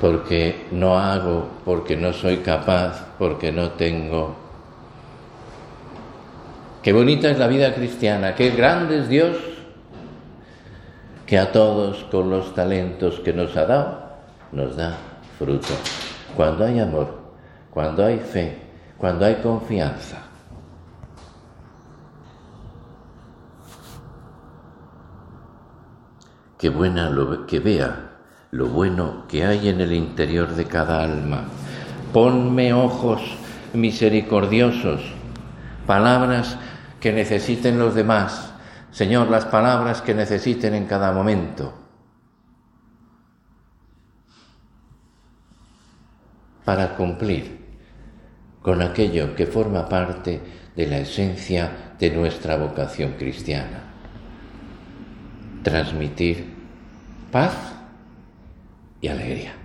porque 0.00 0.68
no 0.70 0.96
hago, 0.96 1.48
porque 1.64 1.96
no 1.96 2.12
soy 2.12 2.38
capaz, 2.38 3.04
porque 3.22 3.52
no 3.52 3.70
tengo. 3.70 4.34
Qué 6.82 6.92
bonita 6.92 7.30
es 7.30 7.38
la 7.38 7.46
vida 7.46 7.72
cristiana, 7.72 8.34
qué 8.34 8.50
grande 8.50 8.98
es 8.98 9.08
Dios 9.08 9.36
que 11.24 11.38
a 11.38 11.52
todos 11.52 12.02
con 12.10 12.30
los 12.30 12.52
talentos 12.52 13.20
que 13.20 13.32
nos 13.32 13.56
ha 13.56 13.66
dado 13.66 14.02
nos 14.50 14.74
da 14.74 14.96
fruto. 15.38 15.72
Cuando 16.36 16.64
hay 16.64 16.80
amor, 16.80 17.16
cuando 17.70 18.04
hay 18.04 18.18
fe, 18.18 18.58
cuando 18.98 19.24
hay 19.24 19.36
confianza. 19.36 20.18
Que 26.58 26.70
buena 26.70 27.08
lo, 27.08 27.46
que 27.46 27.60
vea 27.60 28.14
lo 28.50 28.66
bueno 28.66 29.26
que 29.28 29.44
hay 29.44 29.68
en 29.68 29.80
el 29.80 29.92
interior 29.92 30.56
de 30.56 30.64
cada 30.64 31.04
alma. 31.04 31.44
Ponme 32.12 32.74
ojos 32.74 33.22
misericordiosos, 33.72 35.00
palabras 35.86 36.58
que 37.00 37.12
necesiten 37.12 37.78
los 37.78 37.94
demás, 37.94 38.52
Señor, 38.90 39.30
las 39.30 39.46
palabras 39.46 40.02
que 40.02 40.14
necesiten 40.14 40.74
en 40.74 40.86
cada 40.86 41.12
momento. 41.12 41.78
para 46.64 46.94
cumplir 46.94 47.58
con 48.62 48.80
aquello 48.82 49.34
que 49.34 49.46
forma 49.46 49.88
parte 49.88 50.40
de 50.76 50.86
la 50.86 50.98
esencia 50.98 51.94
de 51.98 52.10
nuestra 52.10 52.56
vocación 52.56 53.14
cristiana. 53.18 53.82
Transmitir 55.64 56.54
paz 57.32 57.52
y 59.00 59.08
alegría 59.08 59.61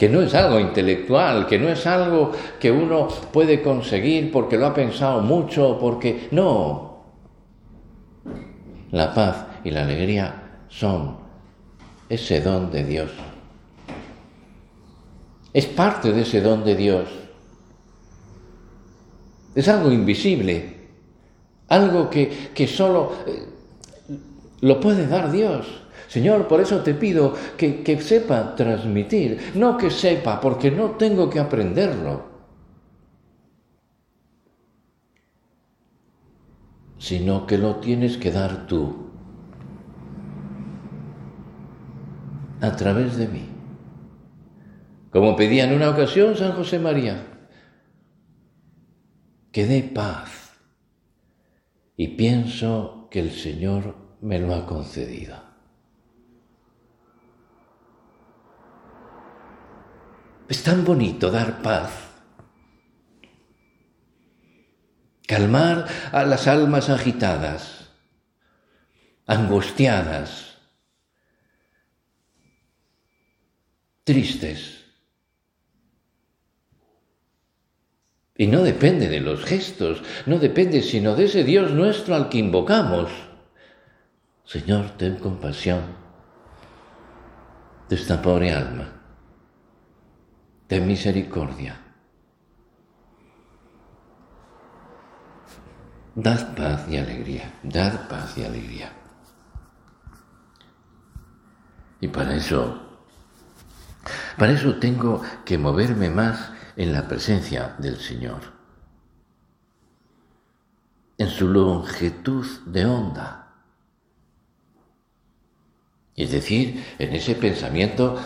que 0.00 0.08
no 0.08 0.22
es 0.22 0.34
algo 0.34 0.58
intelectual, 0.58 1.46
que 1.46 1.58
no 1.58 1.68
es 1.68 1.86
algo 1.86 2.32
que 2.58 2.70
uno 2.70 3.06
puede 3.34 3.60
conseguir 3.60 4.32
porque 4.32 4.56
lo 4.56 4.64
ha 4.64 4.72
pensado 4.72 5.20
mucho, 5.20 5.76
porque 5.78 6.28
no. 6.30 7.02
La 8.92 9.12
paz 9.12 9.44
y 9.62 9.70
la 9.70 9.82
alegría 9.82 10.64
son 10.70 11.18
ese 12.08 12.40
don 12.40 12.70
de 12.70 12.84
Dios 12.84 13.10
Es 15.52 15.66
parte 15.66 16.14
de 16.14 16.22
ese 16.22 16.40
don 16.40 16.64
de 16.64 16.76
Dios. 16.76 17.06
Es 19.54 19.68
algo 19.68 19.92
invisible, 19.92 20.78
algo 21.68 22.08
que, 22.08 22.48
que 22.54 22.66
solo 22.66 23.12
eh, 23.26 23.44
lo 24.62 24.80
puede 24.80 25.06
dar 25.06 25.30
Dios. 25.30 25.79
Señor, 26.10 26.48
por 26.48 26.60
eso 26.60 26.82
te 26.82 26.94
pido 26.94 27.34
que, 27.56 27.84
que 27.84 28.02
sepa 28.02 28.56
transmitir, 28.56 29.52
no 29.54 29.78
que 29.78 29.90
sepa, 29.90 30.40
porque 30.40 30.70
no 30.70 30.90
tengo 30.92 31.30
que 31.30 31.38
aprenderlo. 31.38 32.30
sino 37.00 37.46
que 37.46 37.56
lo 37.56 37.76
tienes 37.76 38.18
que 38.18 38.30
dar 38.30 38.66
tú 38.66 39.10
a 42.60 42.76
través 42.76 43.16
de 43.16 43.26
mí. 43.26 43.48
Como 45.10 45.34
pedía 45.34 45.64
en 45.64 45.74
una 45.74 45.90
ocasión 45.90 46.36
San 46.36 46.52
José 46.52 46.78
María, 46.78 47.26
que 49.50 49.66
dé 49.66 49.82
paz. 49.82 50.52
Y 51.96 52.08
pienso 52.08 53.08
que 53.10 53.20
el 53.20 53.30
Señor 53.30 53.96
me 54.20 54.38
lo 54.38 54.54
ha 54.54 54.66
concedido. 54.66 55.49
Es 60.50 60.62
tan 60.62 60.84
bonito 60.84 61.30
dar 61.30 61.62
paz 61.62 62.10
calmar 65.30 65.86
a 66.10 66.24
las 66.24 66.48
almas 66.48 66.90
agitadas, 66.90 67.88
angustiadas, 69.26 70.56
tristes. 74.02 74.86
Y 78.36 78.48
no 78.48 78.62
depende 78.62 79.08
de 79.08 79.20
los 79.20 79.44
gestos, 79.44 80.02
no 80.26 80.38
depende 80.40 80.82
sino 80.82 81.14
de 81.14 81.26
ese 81.26 81.44
Dios 81.44 81.70
nuestro 81.70 82.16
al 82.16 82.28
que 82.28 82.38
invocamos. 82.38 83.12
Señor, 84.44 84.96
ten 84.96 85.14
compasión 85.14 85.82
de 87.88 87.94
esta 87.94 88.20
pobre 88.20 88.50
alma. 88.50 88.99
Ten 90.70 90.86
misericordia. 90.86 91.74
Dad 96.14 96.54
paz 96.54 96.86
y 96.88 96.96
alegría, 96.96 97.58
dad 97.64 98.08
paz 98.08 98.38
y 98.38 98.44
alegría. 98.44 98.92
Y 102.00 102.06
para 102.06 102.36
eso, 102.36 103.00
para 104.38 104.52
eso 104.52 104.76
tengo 104.76 105.20
que 105.44 105.58
moverme 105.58 106.08
más 106.08 106.52
en 106.76 106.92
la 106.92 107.08
presencia 107.08 107.74
del 107.78 107.96
Señor, 107.96 108.40
en 111.18 111.30
su 111.30 111.48
longitud 111.48 112.46
de 112.66 112.86
onda. 112.86 113.56
Es 116.14 116.30
decir, 116.30 116.84
en 117.00 117.12
ese 117.12 117.34
pensamiento 117.34 118.20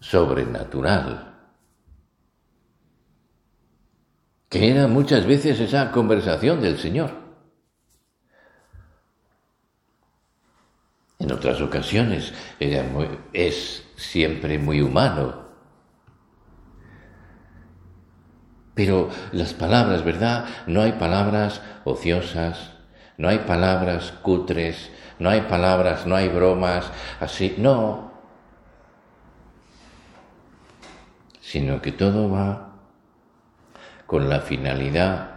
sobrenatural 0.00 1.31
que 4.52 4.70
era 4.70 4.86
muchas 4.86 5.24
veces 5.24 5.58
esa 5.60 5.90
conversación 5.90 6.60
del 6.60 6.76
Señor. 6.78 7.10
En 11.18 11.32
otras 11.32 11.58
ocasiones 11.62 12.34
es 12.60 13.82
siempre 13.96 14.58
muy 14.58 14.82
humano. 14.82 15.46
Pero 18.74 19.08
las 19.32 19.54
palabras, 19.54 20.04
¿verdad? 20.04 20.44
No 20.66 20.82
hay 20.82 20.92
palabras 20.92 21.62
ociosas, 21.84 22.72
no 23.16 23.30
hay 23.30 23.38
palabras 23.38 24.12
cutres, 24.20 24.90
no 25.18 25.30
hay 25.30 25.40
palabras, 25.42 26.06
no 26.06 26.14
hay 26.14 26.28
bromas, 26.28 26.90
así, 27.20 27.54
no. 27.56 28.12
Sino 31.40 31.80
que 31.80 31.92
todo 31.92 32.30
va 32.30 32.71
con 34.12 34.28
la 34.28 34.42
finalidad 34.42 35.36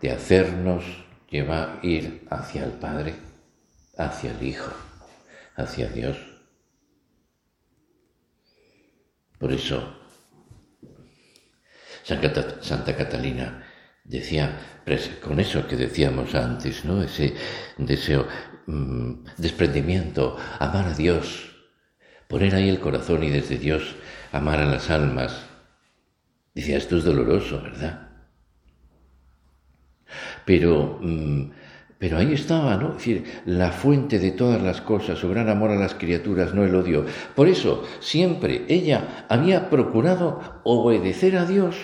de 0.00 0.10
hacernos 0.10 0.82
llevar, 1.30 1.78
ir 1.84 2.26
hacia 2.30 2.64
el 2.64 2.72
Padre, 2.72 3.14
hacia 3.96 4.32
el 4.32 4.42
Hijo, 4.42 4.72
hacia 5.54 5.88
Dios. 5.88 6.16
Por 9.38 9.52
eso, 9.52 10.00
Santa 12.02 12.96
Catalina 12.96 13.64
decía, 14.02 14.80
con 15.22 15.38
eso 15.38 15.68
que 15.68 15.76
decíamos 15.76 16.34
antes, 16.34 16.84
¿no? 16.84 17.04
Ese 17.04 17.36
deseo, 17.78 18.26
mm, 18.66 19.26
desprendimiento, 19.36 20.36
amar 20.58 20.86
a 20.86 20.94
Dios, 20.94 21.54
poner 22.26 22.56
ahí 22.56 22.68
el 22.68 22.80
corazón 22.80 23.22
y 23.22 23.30
desde 23.30 23.58
Dios 23.58 23.94
amar 24.32 24.58
a 24.58 24.66
las 24.66 24.90
almas, 24.90 25.51
Decía, 26.54 26.76
esto 26.76 26.98
es 26.98 27.04
doloroso, 27.04 27.62
¿verdad? 27.62 28.08
Pero, 30.44 30.98
mm, 31.00 31.50
pero 31.98 32.18
ahí 32.18 32.34
estaba, 32.34 32.76
¿no? 32.76 32.88
Es 32.90 32.96
decir, 32.96 33.24
la 33.46 33.70
fuente 33.70 34.18
de 34.18 34.32
todas 34.32 34.60
las 34.60 34.80
cosas, 34.80 35.18
su 35.18 35.28
gran 35.28 35.48
amor 35.48 35.70
a 35.70 35.76
las 35.76 35.94
criaturas, 35.94 36.52
no 36.52 36.64
el 36.64 36.74
odio. 36.74 37.06
Por 37.34 37.48
eso, 37.48 37.84
siempre 38.00 38.64
ella 38.68 39.26
había 39.28 39.70
procurado 39.70 40.60
obedecer 40.64 41.36
a 41.36 41.46
Dios 41.46 41.76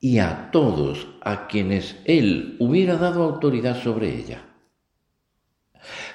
y 0.00 0.18
a 0.18 0.50
todos 0.52 1.08
a 1.22 1.48
quienes 1.48 1.96
Él 2.04 2.56
hubiera 2.60 2.96
dado 2.96 3.24
autoridad 3.24 3.82
sobre 3.82 4.14
ella. 4.14 4.44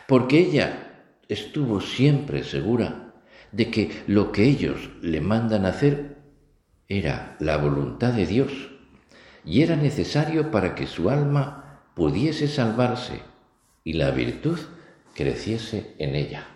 Porque 0.08 0.40
ella 0.40 1.08
estuvo 1.28 1.82
siempre 1.82 2.44
segura 2.44 3.14
de 3.52 3.70
que 3.70 4.04
lo 4.08 4.32
que 4.32 4.46
ellos 4.46 4.90
le 5.02 5.22
mandan 5.22 5.66
hacer 5.66 6.19
era 6.89 7.38
la 7.39 7.58
voluntad 7.58 8.13
de 8.13 8.25
Dios 8.25 8.52
y 9.45 9.62
era 9.62 9.75
necesario 9.75 10.49
para 10.49 10.73
que 10.73 10.88
su 10.88 11.10
alma 11.10 11.84
pudiese 11.93 12.47
salvarse 12.47 13.21
y 13.84 13.93
la 13.93 14.10
virtud 14.12 14.60
creciese 15.13 15.95
en 15.99 16.15
ella. 16.15 16.47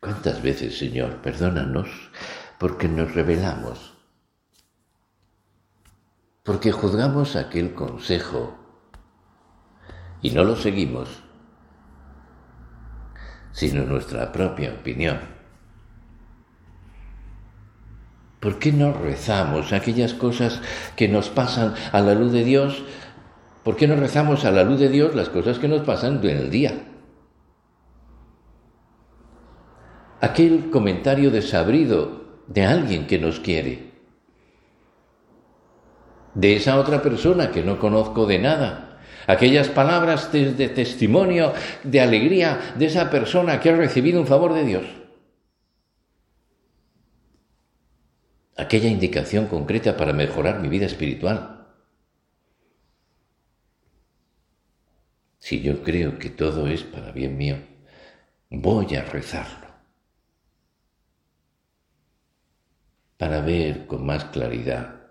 ¿Cuántas 0.00 0.42
veces, 0.42 0.78
Señor, 0.78 1.20
perdónanos 1.20 1.88
porque 2.58 2.88
nos 2.88 3.14
rebelamos? 3.14 3.94
Porque 6.42 6.72
juzgamos 6.72 7.36
aquel 7.36 7.74
consejo 7.74 8.58
y 10.22 10.30
no 10.30 10.44
lo 10.44 10.56
seguimos, 10.56 11.22
sino 13.52 13.84
nuestra 13.84 14.32
propia 14.32 14.74
opinión. 14.74 15.43
¿Por 18.44 18.58
qué 18.58 18.72
no 18.72 18.92
rezamos 18.92 19.72
aquellas 19.72 20.12
cosas 20.12 20.60
que 20.96 21.08
nos 21.08 21.30
pasan 21.30 21.72
a 21.92 22.02
la 22.02 22.12
luz 22.12 22.30
de 22.30 22.44
Dios? 22.44 22.84
¿Por 23.62 23.74
qué 23.74 23.88
no 23.88 23.96
rezamos 23.96 24.44
a 24.44 24.50
la 24.50 24.64
luz 24.64 24.78
de 24.80 24.90
Dios 24.90 25.14
las 25.14 25.30
cosas 25.30 25.58
que 25.58 25.66
nos 25.66 25.80
pasan 25.80 26.20
en 26.22 26.36
el 26.36 26.50
día? 26.50 26.74
Aquel 30.20 30.68
comentario 30.68 31.30
desabrido 31.30 32.42
de 32.46 32.66
alguien 32.66 33.06
que 33.06 33.18
nos 33.18 33.40
quiere, 33.40 33.92
de 36.34 36.56
esa 36.56 36.78
otra 36.78 37.00
persona 37.00 37.50
que 37.50 37.62
no 37.62 37.78
conozco 37.78 38.26
de 38.26 38.40
nada, 38.40 38.98
aquellas 39.26 39.68
palabras 39.68 40.30
de, 40.32 40.52
de 40.52 40.68
testimonio, 40.68 41.54
de 41.82 42.02
alegría 42.02 42.74
de 42.76 42.84
esa 42.84 43.08
persona 43.08 43.58
que 43.58 43.70
ha 43.70 43.76
recibido 43.76 44.20
un 44.20 44.26
favor 44.26 44.52
de 44.52 44.64
Dios. 44.64 45.03
Aquella 48.56 48.88
indicación 48.88 49.46
concreta 49.46 49.96
para 49.96 50.12
mejorar 50.12 50.60
mi 50.60 50.68
vida 50.68 50.86
espiritual. 50.86 51.66
Si 55.38 55.60
yo 55.60 55.82
creo 55.82 56.18
que 56.18 56.30
todo 56.30 56.68
es 56.68 56.82
para 56.84 57.12
bien 57.12 57.36
mío, 57.36 57.58
voy 58.50 58.94
a 58.96 59.04
rezarlo 59.04 59.64
para 63.18 63.40
ver 63.40 63.86
con 63.86 64.06
más 64.06 64.24
claridad 64.26 65.02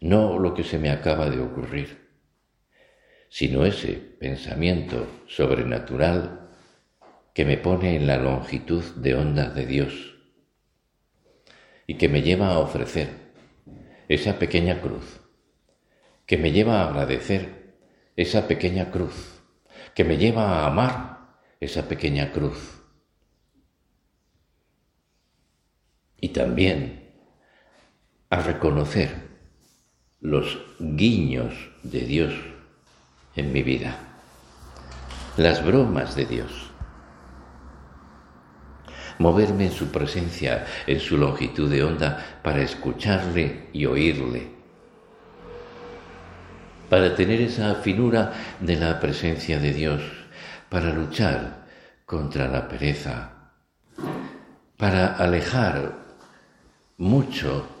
no 0.00 0.38
lo 0.38 0.54
que 0.54 0.64
se 0.64 0.78
me 0.78 0.90
acaba 0.90 1.30
de 1.30 1.40
ocurrir, 1.40 2.10
sino 3.28 3.64
ese 3.64 3.94
pensamiento 3.94 5.06
sobrenatural 5.26 6.50
que 7.32 7.44
me 7.44 7.56
pone 7.56 7.96
en 7.96 8.06
la 8.06 8.18
longitud 8.18 8.84
de 8.96 9.14
ondas 9.14 9.54
de 9.54 9.66
Dios 9.66 10.13
y 11.86 11.96
que 11.96 12.08
me 12.08 12.22
lleva 12.22 12.48
a 12.48 12.58
ofrecer 12.58 13.08
esa 14.08 14.38
pequeña 14.38 14.80
cruz, 14.80 15.20
que 16.26 16.36
me 16.36 16.52
lleva 16.52 16.82
a 16.82 16.88
agradecer 16.88 17.74
esa 18.16 18.46
pequeña 18.46 18.90
cruz, 18.90 19.42
que 19.94 20.04
me 20.04 20.16
lleva 20.16 20.60
a 20.60 20.66
amar 20.66 21.36
esa 21.60 21.88
pequeña 21.88 22.32
cruz. 22.32 22.74
y 26.24 26.30
también 26.30 27.12
a 28.30 28.40
reconocer 28.40 29.14
los 30.22 30.58
guiños 30.78 31.52
de 31.82 32.00
Dios 32.00 32.32
en 33.36 33.52
mi 33.52 33.62
vida, 33.62 33.98
las 35.36 35.62
bromas 35.62 36.16
de 36.16 36.24
Dios, 36.24 36.70
moverme 39.18 39.66
en 39.66 39.72
su 39.72 39.90
presencia, 39.90 40.66
en 40.86 41.00
su 41.00 41.16
longitud 41.16 41.70
de 41.70 41.82
onda, 41.82 42.40
para 42.42 42.62
escucharle 42.62 43.68
y 43.72 43.86
oírle, 43.86 44.48
para 46.88 47.14
tener 47.14 47.40
esa 47.40 47.74
finura 47.76 48.32
de 48.60 48.76
la 48.76 49.00
presencia 49.00 49.58
de 49.58 49.72
Dios, 49.72 50.02
para 50.68 50.92
luchar 50.92 51.64
contra 52.04 52.48
la 52.48 52.68
pereza, 52.68 53.30
para 54.76 55.14
alejar 55.14 55.92
mucho 56.98 57.74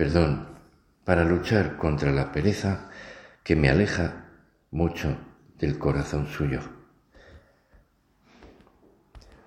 perdón, 0.00 0.49
para 1.10 1.24
luchar 1.24 1.76
contra 1.76 2.12
la 2.12 2.30
pereza 2.30 2.88
que 3.42 3.56
me 3.56 3.68
aleja 3.68 4.26
mucho 4.70 5.18
del 5.58 5.76
corazón 5.76 6.28
suyo, 6.28 6.60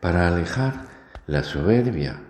para 0.01 0.27
alejar 0.27 0.73
la 1.25 1.41
soberbia 1.41 2.21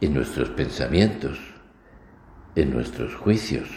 en 0.00 0.14
nuestros 0.14 0.48
pensamientos, 0.48 1.38
en 2.54 2.72
nuestros 2.72 3.14
juicios. 3.14 3.68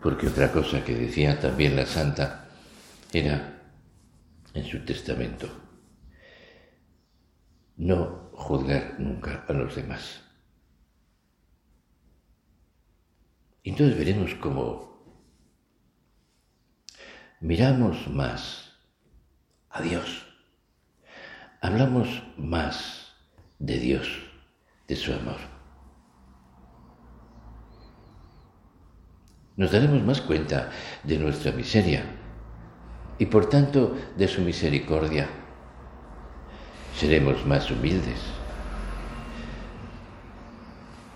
Porque 0.00 0.28
otra 0.28 0.52
cosa 0.52 0.84
que 0.84 0.94
decía 0.94 1.40
también 1.40 1.74
la 1.74 1.86
santa 1.86 2.46
era 3.12 3.64
en 4.54 4.64
su 4.64 4.84
testamento, 4.84 5.48
no 7.78 8.27
juzgar 8.38 8.94
nunca 8.98 9.44
a 9.48 9.52
los 9.52 9.74
demás. 9.74 10.22
Entonces 13.64 13.98
veremos 13.98 14.34
cómo 14.36 14.96
miramos 17.40 18.08
más 18.08 18.72
a 19.70 19.82
Dios, 19.82 20.26
hablamos 21.60 22.22
más 22.36 23.12
de 23.58 23.78
Dios, 23.78 24.08
de 24.86 24.96
su 24.96 25.12
amor. 25.12 25.40
Nos 29.56 29.72
daremos 29.72 30.02
más 30.04 30.20
cuenta 30.20 30.70
de 31.02 31.18
nuestra 31.18 31.50
miseria 31.50 32.04
y 33.18 33.26
por 33.26 33.48
tanto 33.50 33.98
de 34.16 34.28
su 34.28 34.40
misericordia 34.42 35.28
seremos 36.98 37.46
más 37.46 37.70
humildes. 37.70 38.18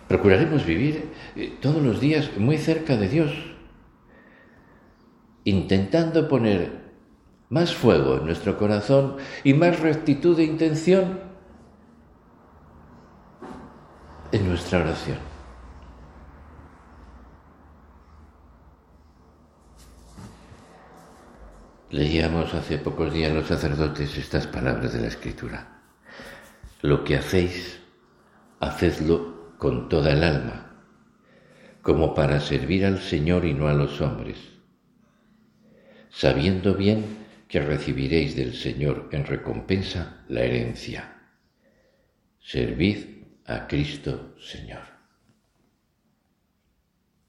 Procuraremos 0.07 0.65
vivir 0.65 1.11
eh, 1.35 1.57
todos 1.61 1.83
los 1.83 2.01
días 2.01 2.31
muy 2.37 2.57
cerca 2.59 2.97
de 2.97 3.09
Dios, 3.09 3.33
intentando 5.45 6.29
poner 6.29 6.83
más 7.49 7.75
fuego 7.75 8.19
en 8.19 8.27
nuestro 8.27 8.57
corazón 8.57 9.17
y 9.43 9.55
más 9.55 9.81
rectitud 9.81 10.37
de 10.37 10.45
intención 10.45 11.21
en 14.31 14.49
nuestra 14.49 14.81
oración. 14.81 15.32
Leíamos 21.93 22.55
hace 22.55 22.79
pocos 22.79 23.13
días 23.13 23.35
los 23.35 23.49
sacerdotes 23.49 24.17
estas 24.17 24.47
palabras 24.47 24.95
de 24.95 25.03
la 25.03 25.09
Escritura. 25.09 25.83
Lo 26.81 27.05
que 27.05 27.17
hacéis, 27.17 27.83
hacedlo 28.61 29.55
con 29.59 29.91
toda 29.91 30.13
el 30.13 30.25
alma, 30.25 30.87
como 31.83 32.15
para 32.15 32.41
servir 32.41 32.87
al 32.87 32.99
Señor 32.99 33.45
y 33.45 33.53
no 33.53 33.69
a 33.69 33.75
los 33.75 34.01
hombres, 34.01 34.39
sabiendo 36.09 36.73
bien 36.75 37.27
que 37.47 37.61
recibiréis 37.61 38.37
del 38.37 38.55
Señor 38.55 39.11
en 39.13 39.27
recompensa 39.27 40.25
la 40.29 40.41
herencia. 40.41 41.29
Servid 42.41 43.27
a 43.45 43.67
Cristo 43.67 44.35
Señor. 44.41 44.81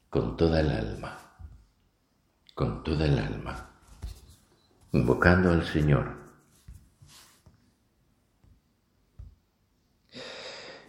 Con 0.10 0.38
toda 0.38 0.62
el 0.62 0.72
alma, 0.72 1.20
con 2.56 2.82
toda 2.86 3.08
el 3.08 3.20
alma, 3.20 3.73
invocando 4.94 5.52
al 5.52 5.66
Señor 5.66 6.24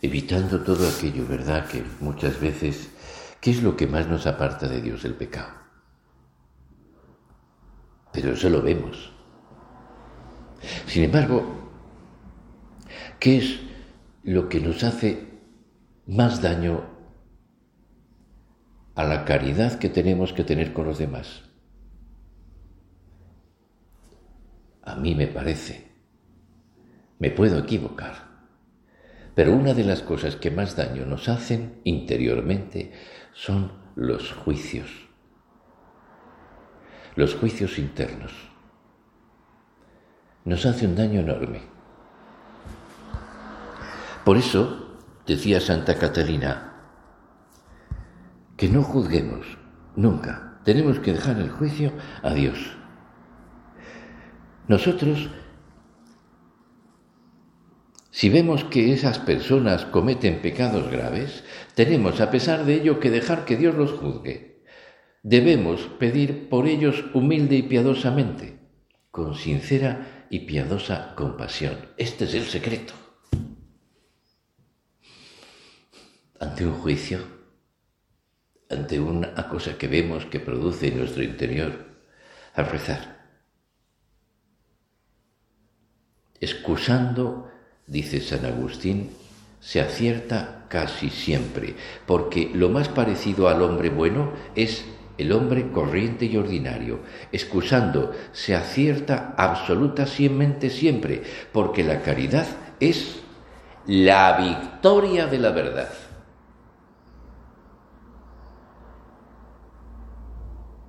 evitando 0.04 0.60
todo 0.60 0.86
aquello, 0.86 1.26
¿verdad? 1.26 1.66
Que 1.66 1.82
muchas 2.00 2.38
veces, 2.38 2.90
¿qué 3.40 3.50
es 3.50 3.62
lo 3.62 3.74
que 3.74 3.86
más 3.86 4.06
nos 4.06 4.26
aparta 4.26 4.68
de 4.68 4.82
Dios? 4.82 5.02
El 5.06 5.14
pecado. 5.14 5.48
Pero 8.12 8.34
eso 8.34 8.50
lo 8.50 8.60
vemos. 8.60 9.12
Sin 10.86 11.04
embargo, 11.04 11.42
¿qué 13.18 13.38
es 13.38 13.60
lo 14.24 14.50
que 14.50 14.60
nos 14.60 14.84
hace 14.84 15.26
más 16.06 16.42
daño 16.42 16.84
a 18.94 19.04
la 19.04 19.24
caridad 19.24 19.78
que 19.78 19.88
tenemos 19.88 20.34
que 20.34 20.44
tener 20.44 20.74
con 20.74 20.84
los 20.84 20.98
demás? 20.98 21.53
A 24.86 24.96
mí 24.96 25.14
me 25.14 25.26
parece, 25.26 25.90
me 27.18 27.30
puedo 27.30 27.58
equivocar, 27.58 28.28
pero 29.34 29.54
una 29.54 29.72
de 29.72 29.84
las 29.84 30.02
cosas 30.02 30.36
que 30.36 30.50
más 30.50 30.76
daño 30.76 31.06
nos 31.06 31.28
hacen 31.28 31.80
interiormente 31.84 32.92
son 33.32 33.72
los 33.96 34.32
juicios, 34.32 34.90
los 37.16 37.34
juicios 37.34 37.78
internos. 37.78 38.32
Nos 40.44 40.66
hace 40.66 40.86
un 40.86 40.96
daño 40.96 41.20
enorme. 41.20 41.62
Por 44.26 44.36
eso, 44.36 44.98
decía 45.26 45.60
Santa 45.60 45.94
Catalina, 45.94 46.74
que 48.58 48.68
no 48.68 48.82
juzguemos 48.82 49.46
nunca. 49.96 50.60
Tenemos 50.64 50.98
que 50.98 51.14
dejar 51.14 51.38
el 51.38 51.50
juicio 51.50 51.92
a 52.22 52.34
Dios. 52.34 52.76
Nosotros 54.68 55.28
si 58.14 58.28
vemos 58.28 58.62
que 58.62 58.92
esas 58.92 59.18
personas 59.18 59.86
cometen 59.86 60.40
pecados 60.40 60.88
graves, 60.88 61.42
tenemos 61.74 62.20
a 62.20 62.30
pesar 62.30 62.64
de 62.64 62.74
ello 62.74 63.00
que 63.00 63.10
dejar 63.10 63.44
que 63.44 63.56
Dios 63.56 63.74
los 63.74 63.90
juzgue. 63.90 64.62
Debemos 65.24 65.80
pedir 65.98 66.48
por 66.48 66.68
ellos 66.68 67.06
humilde 67.12 67.56
y 67.56 67.62
piadosamente, 67.64 68.60
con 69.10 69.34
sincera 69.34 70.26
y 70.30 70.46
piadosa 70.46 71.16
compasión. 71.16 71.76
Este 71.96 72.26
es 72.26 72.34
el 72.34 72.44
secreto. 72.44 72.94
Ante 76.38 76.64
un 76.64 76.74
juicio, 76.74 77.18
ante 78.70 79.00
una 79.00 79.34
cosa 79.48 79.76
que 79.76 79.88
vemos 79.88 80.24
que 80.26 80.38
produce 80.38 80.86
en 80.86 80.98
nuestro 80.98 81.24
interior, 81.24 81.98
a 82.54 82.62
rezar, 82.62 83.13
excusando 86.44 87.48
dice 87.86 88.20
San 88.20 88.44
Agustín, 88.44 89.10
se 89.60 89.80
acierta 89.80 90.66
casi 90.68 91.10
siempre, 91.10 91.74
porque 92.06 92.50
lo 92.54 92.68
más 92.68 92.88
parecido 92.88 93.48
al 93.48 93.62
hombre 93.62 93.88
bueno 93.88 94.32
es 94.54 94.84
el 95.16 95.32
hombre 95.32 95.70
corriente 95.70 96.26
y 96.26 96.36
ordinario. 96.36 97.00
Excusando, 97.32 98.12
se 98.32 98.54
acierta 98.54 99.34
absolutamente 99.38 100.70
siempre, 100.70 101.22
porque 101.52 101.82
la 101.82 102.02
caridad 102.02 102.46
es 102.80 103.20
la 103.86 104.36
victoria 104.36 105.26
de 105.26 105.38
la 105.38 105.50
verdad. 105.50 105.90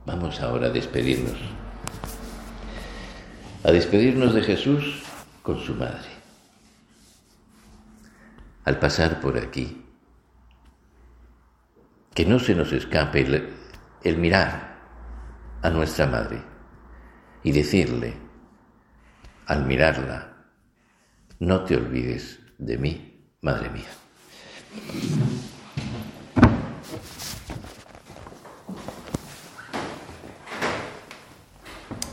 Vamos 0.05 0.41
ahora 0.41 0.67
a 0.67 0.71
despedirnos. 0.71 1.37
A 3.63 3.71
despedirnos 3.71 4.33
de 4.33 4.43
Jesús 4.43 5.04
con 5.45 5.59
su 5.59 5.75
madre 5.75 6.09
al 8.65 8.79
pasar 8.79 9.21
por 9.21 9.37
aquí. 9.37 9.85
Que 12.13 12.25
no 12.25 12.39
se 12.39 12.55
nos 12.55 12.73
escape 12.73 13.53
el, 14.03 14.17
mirar 14.17 14.79
a 15.61 15.69
nuestra 15.69 16.07
madre 16.07 16.41
y 17.43 17.51
decirle, 17.51 18.15
al 19.45 19.65
mirarla, 19.65 20.47
no 21.39 21.63
te 21.63 21.75
olvides 21.75 22.39
de 22.57 22.77
mí, 22.77 23.29
madre 23.41 23.69
mía. 23.69 25.34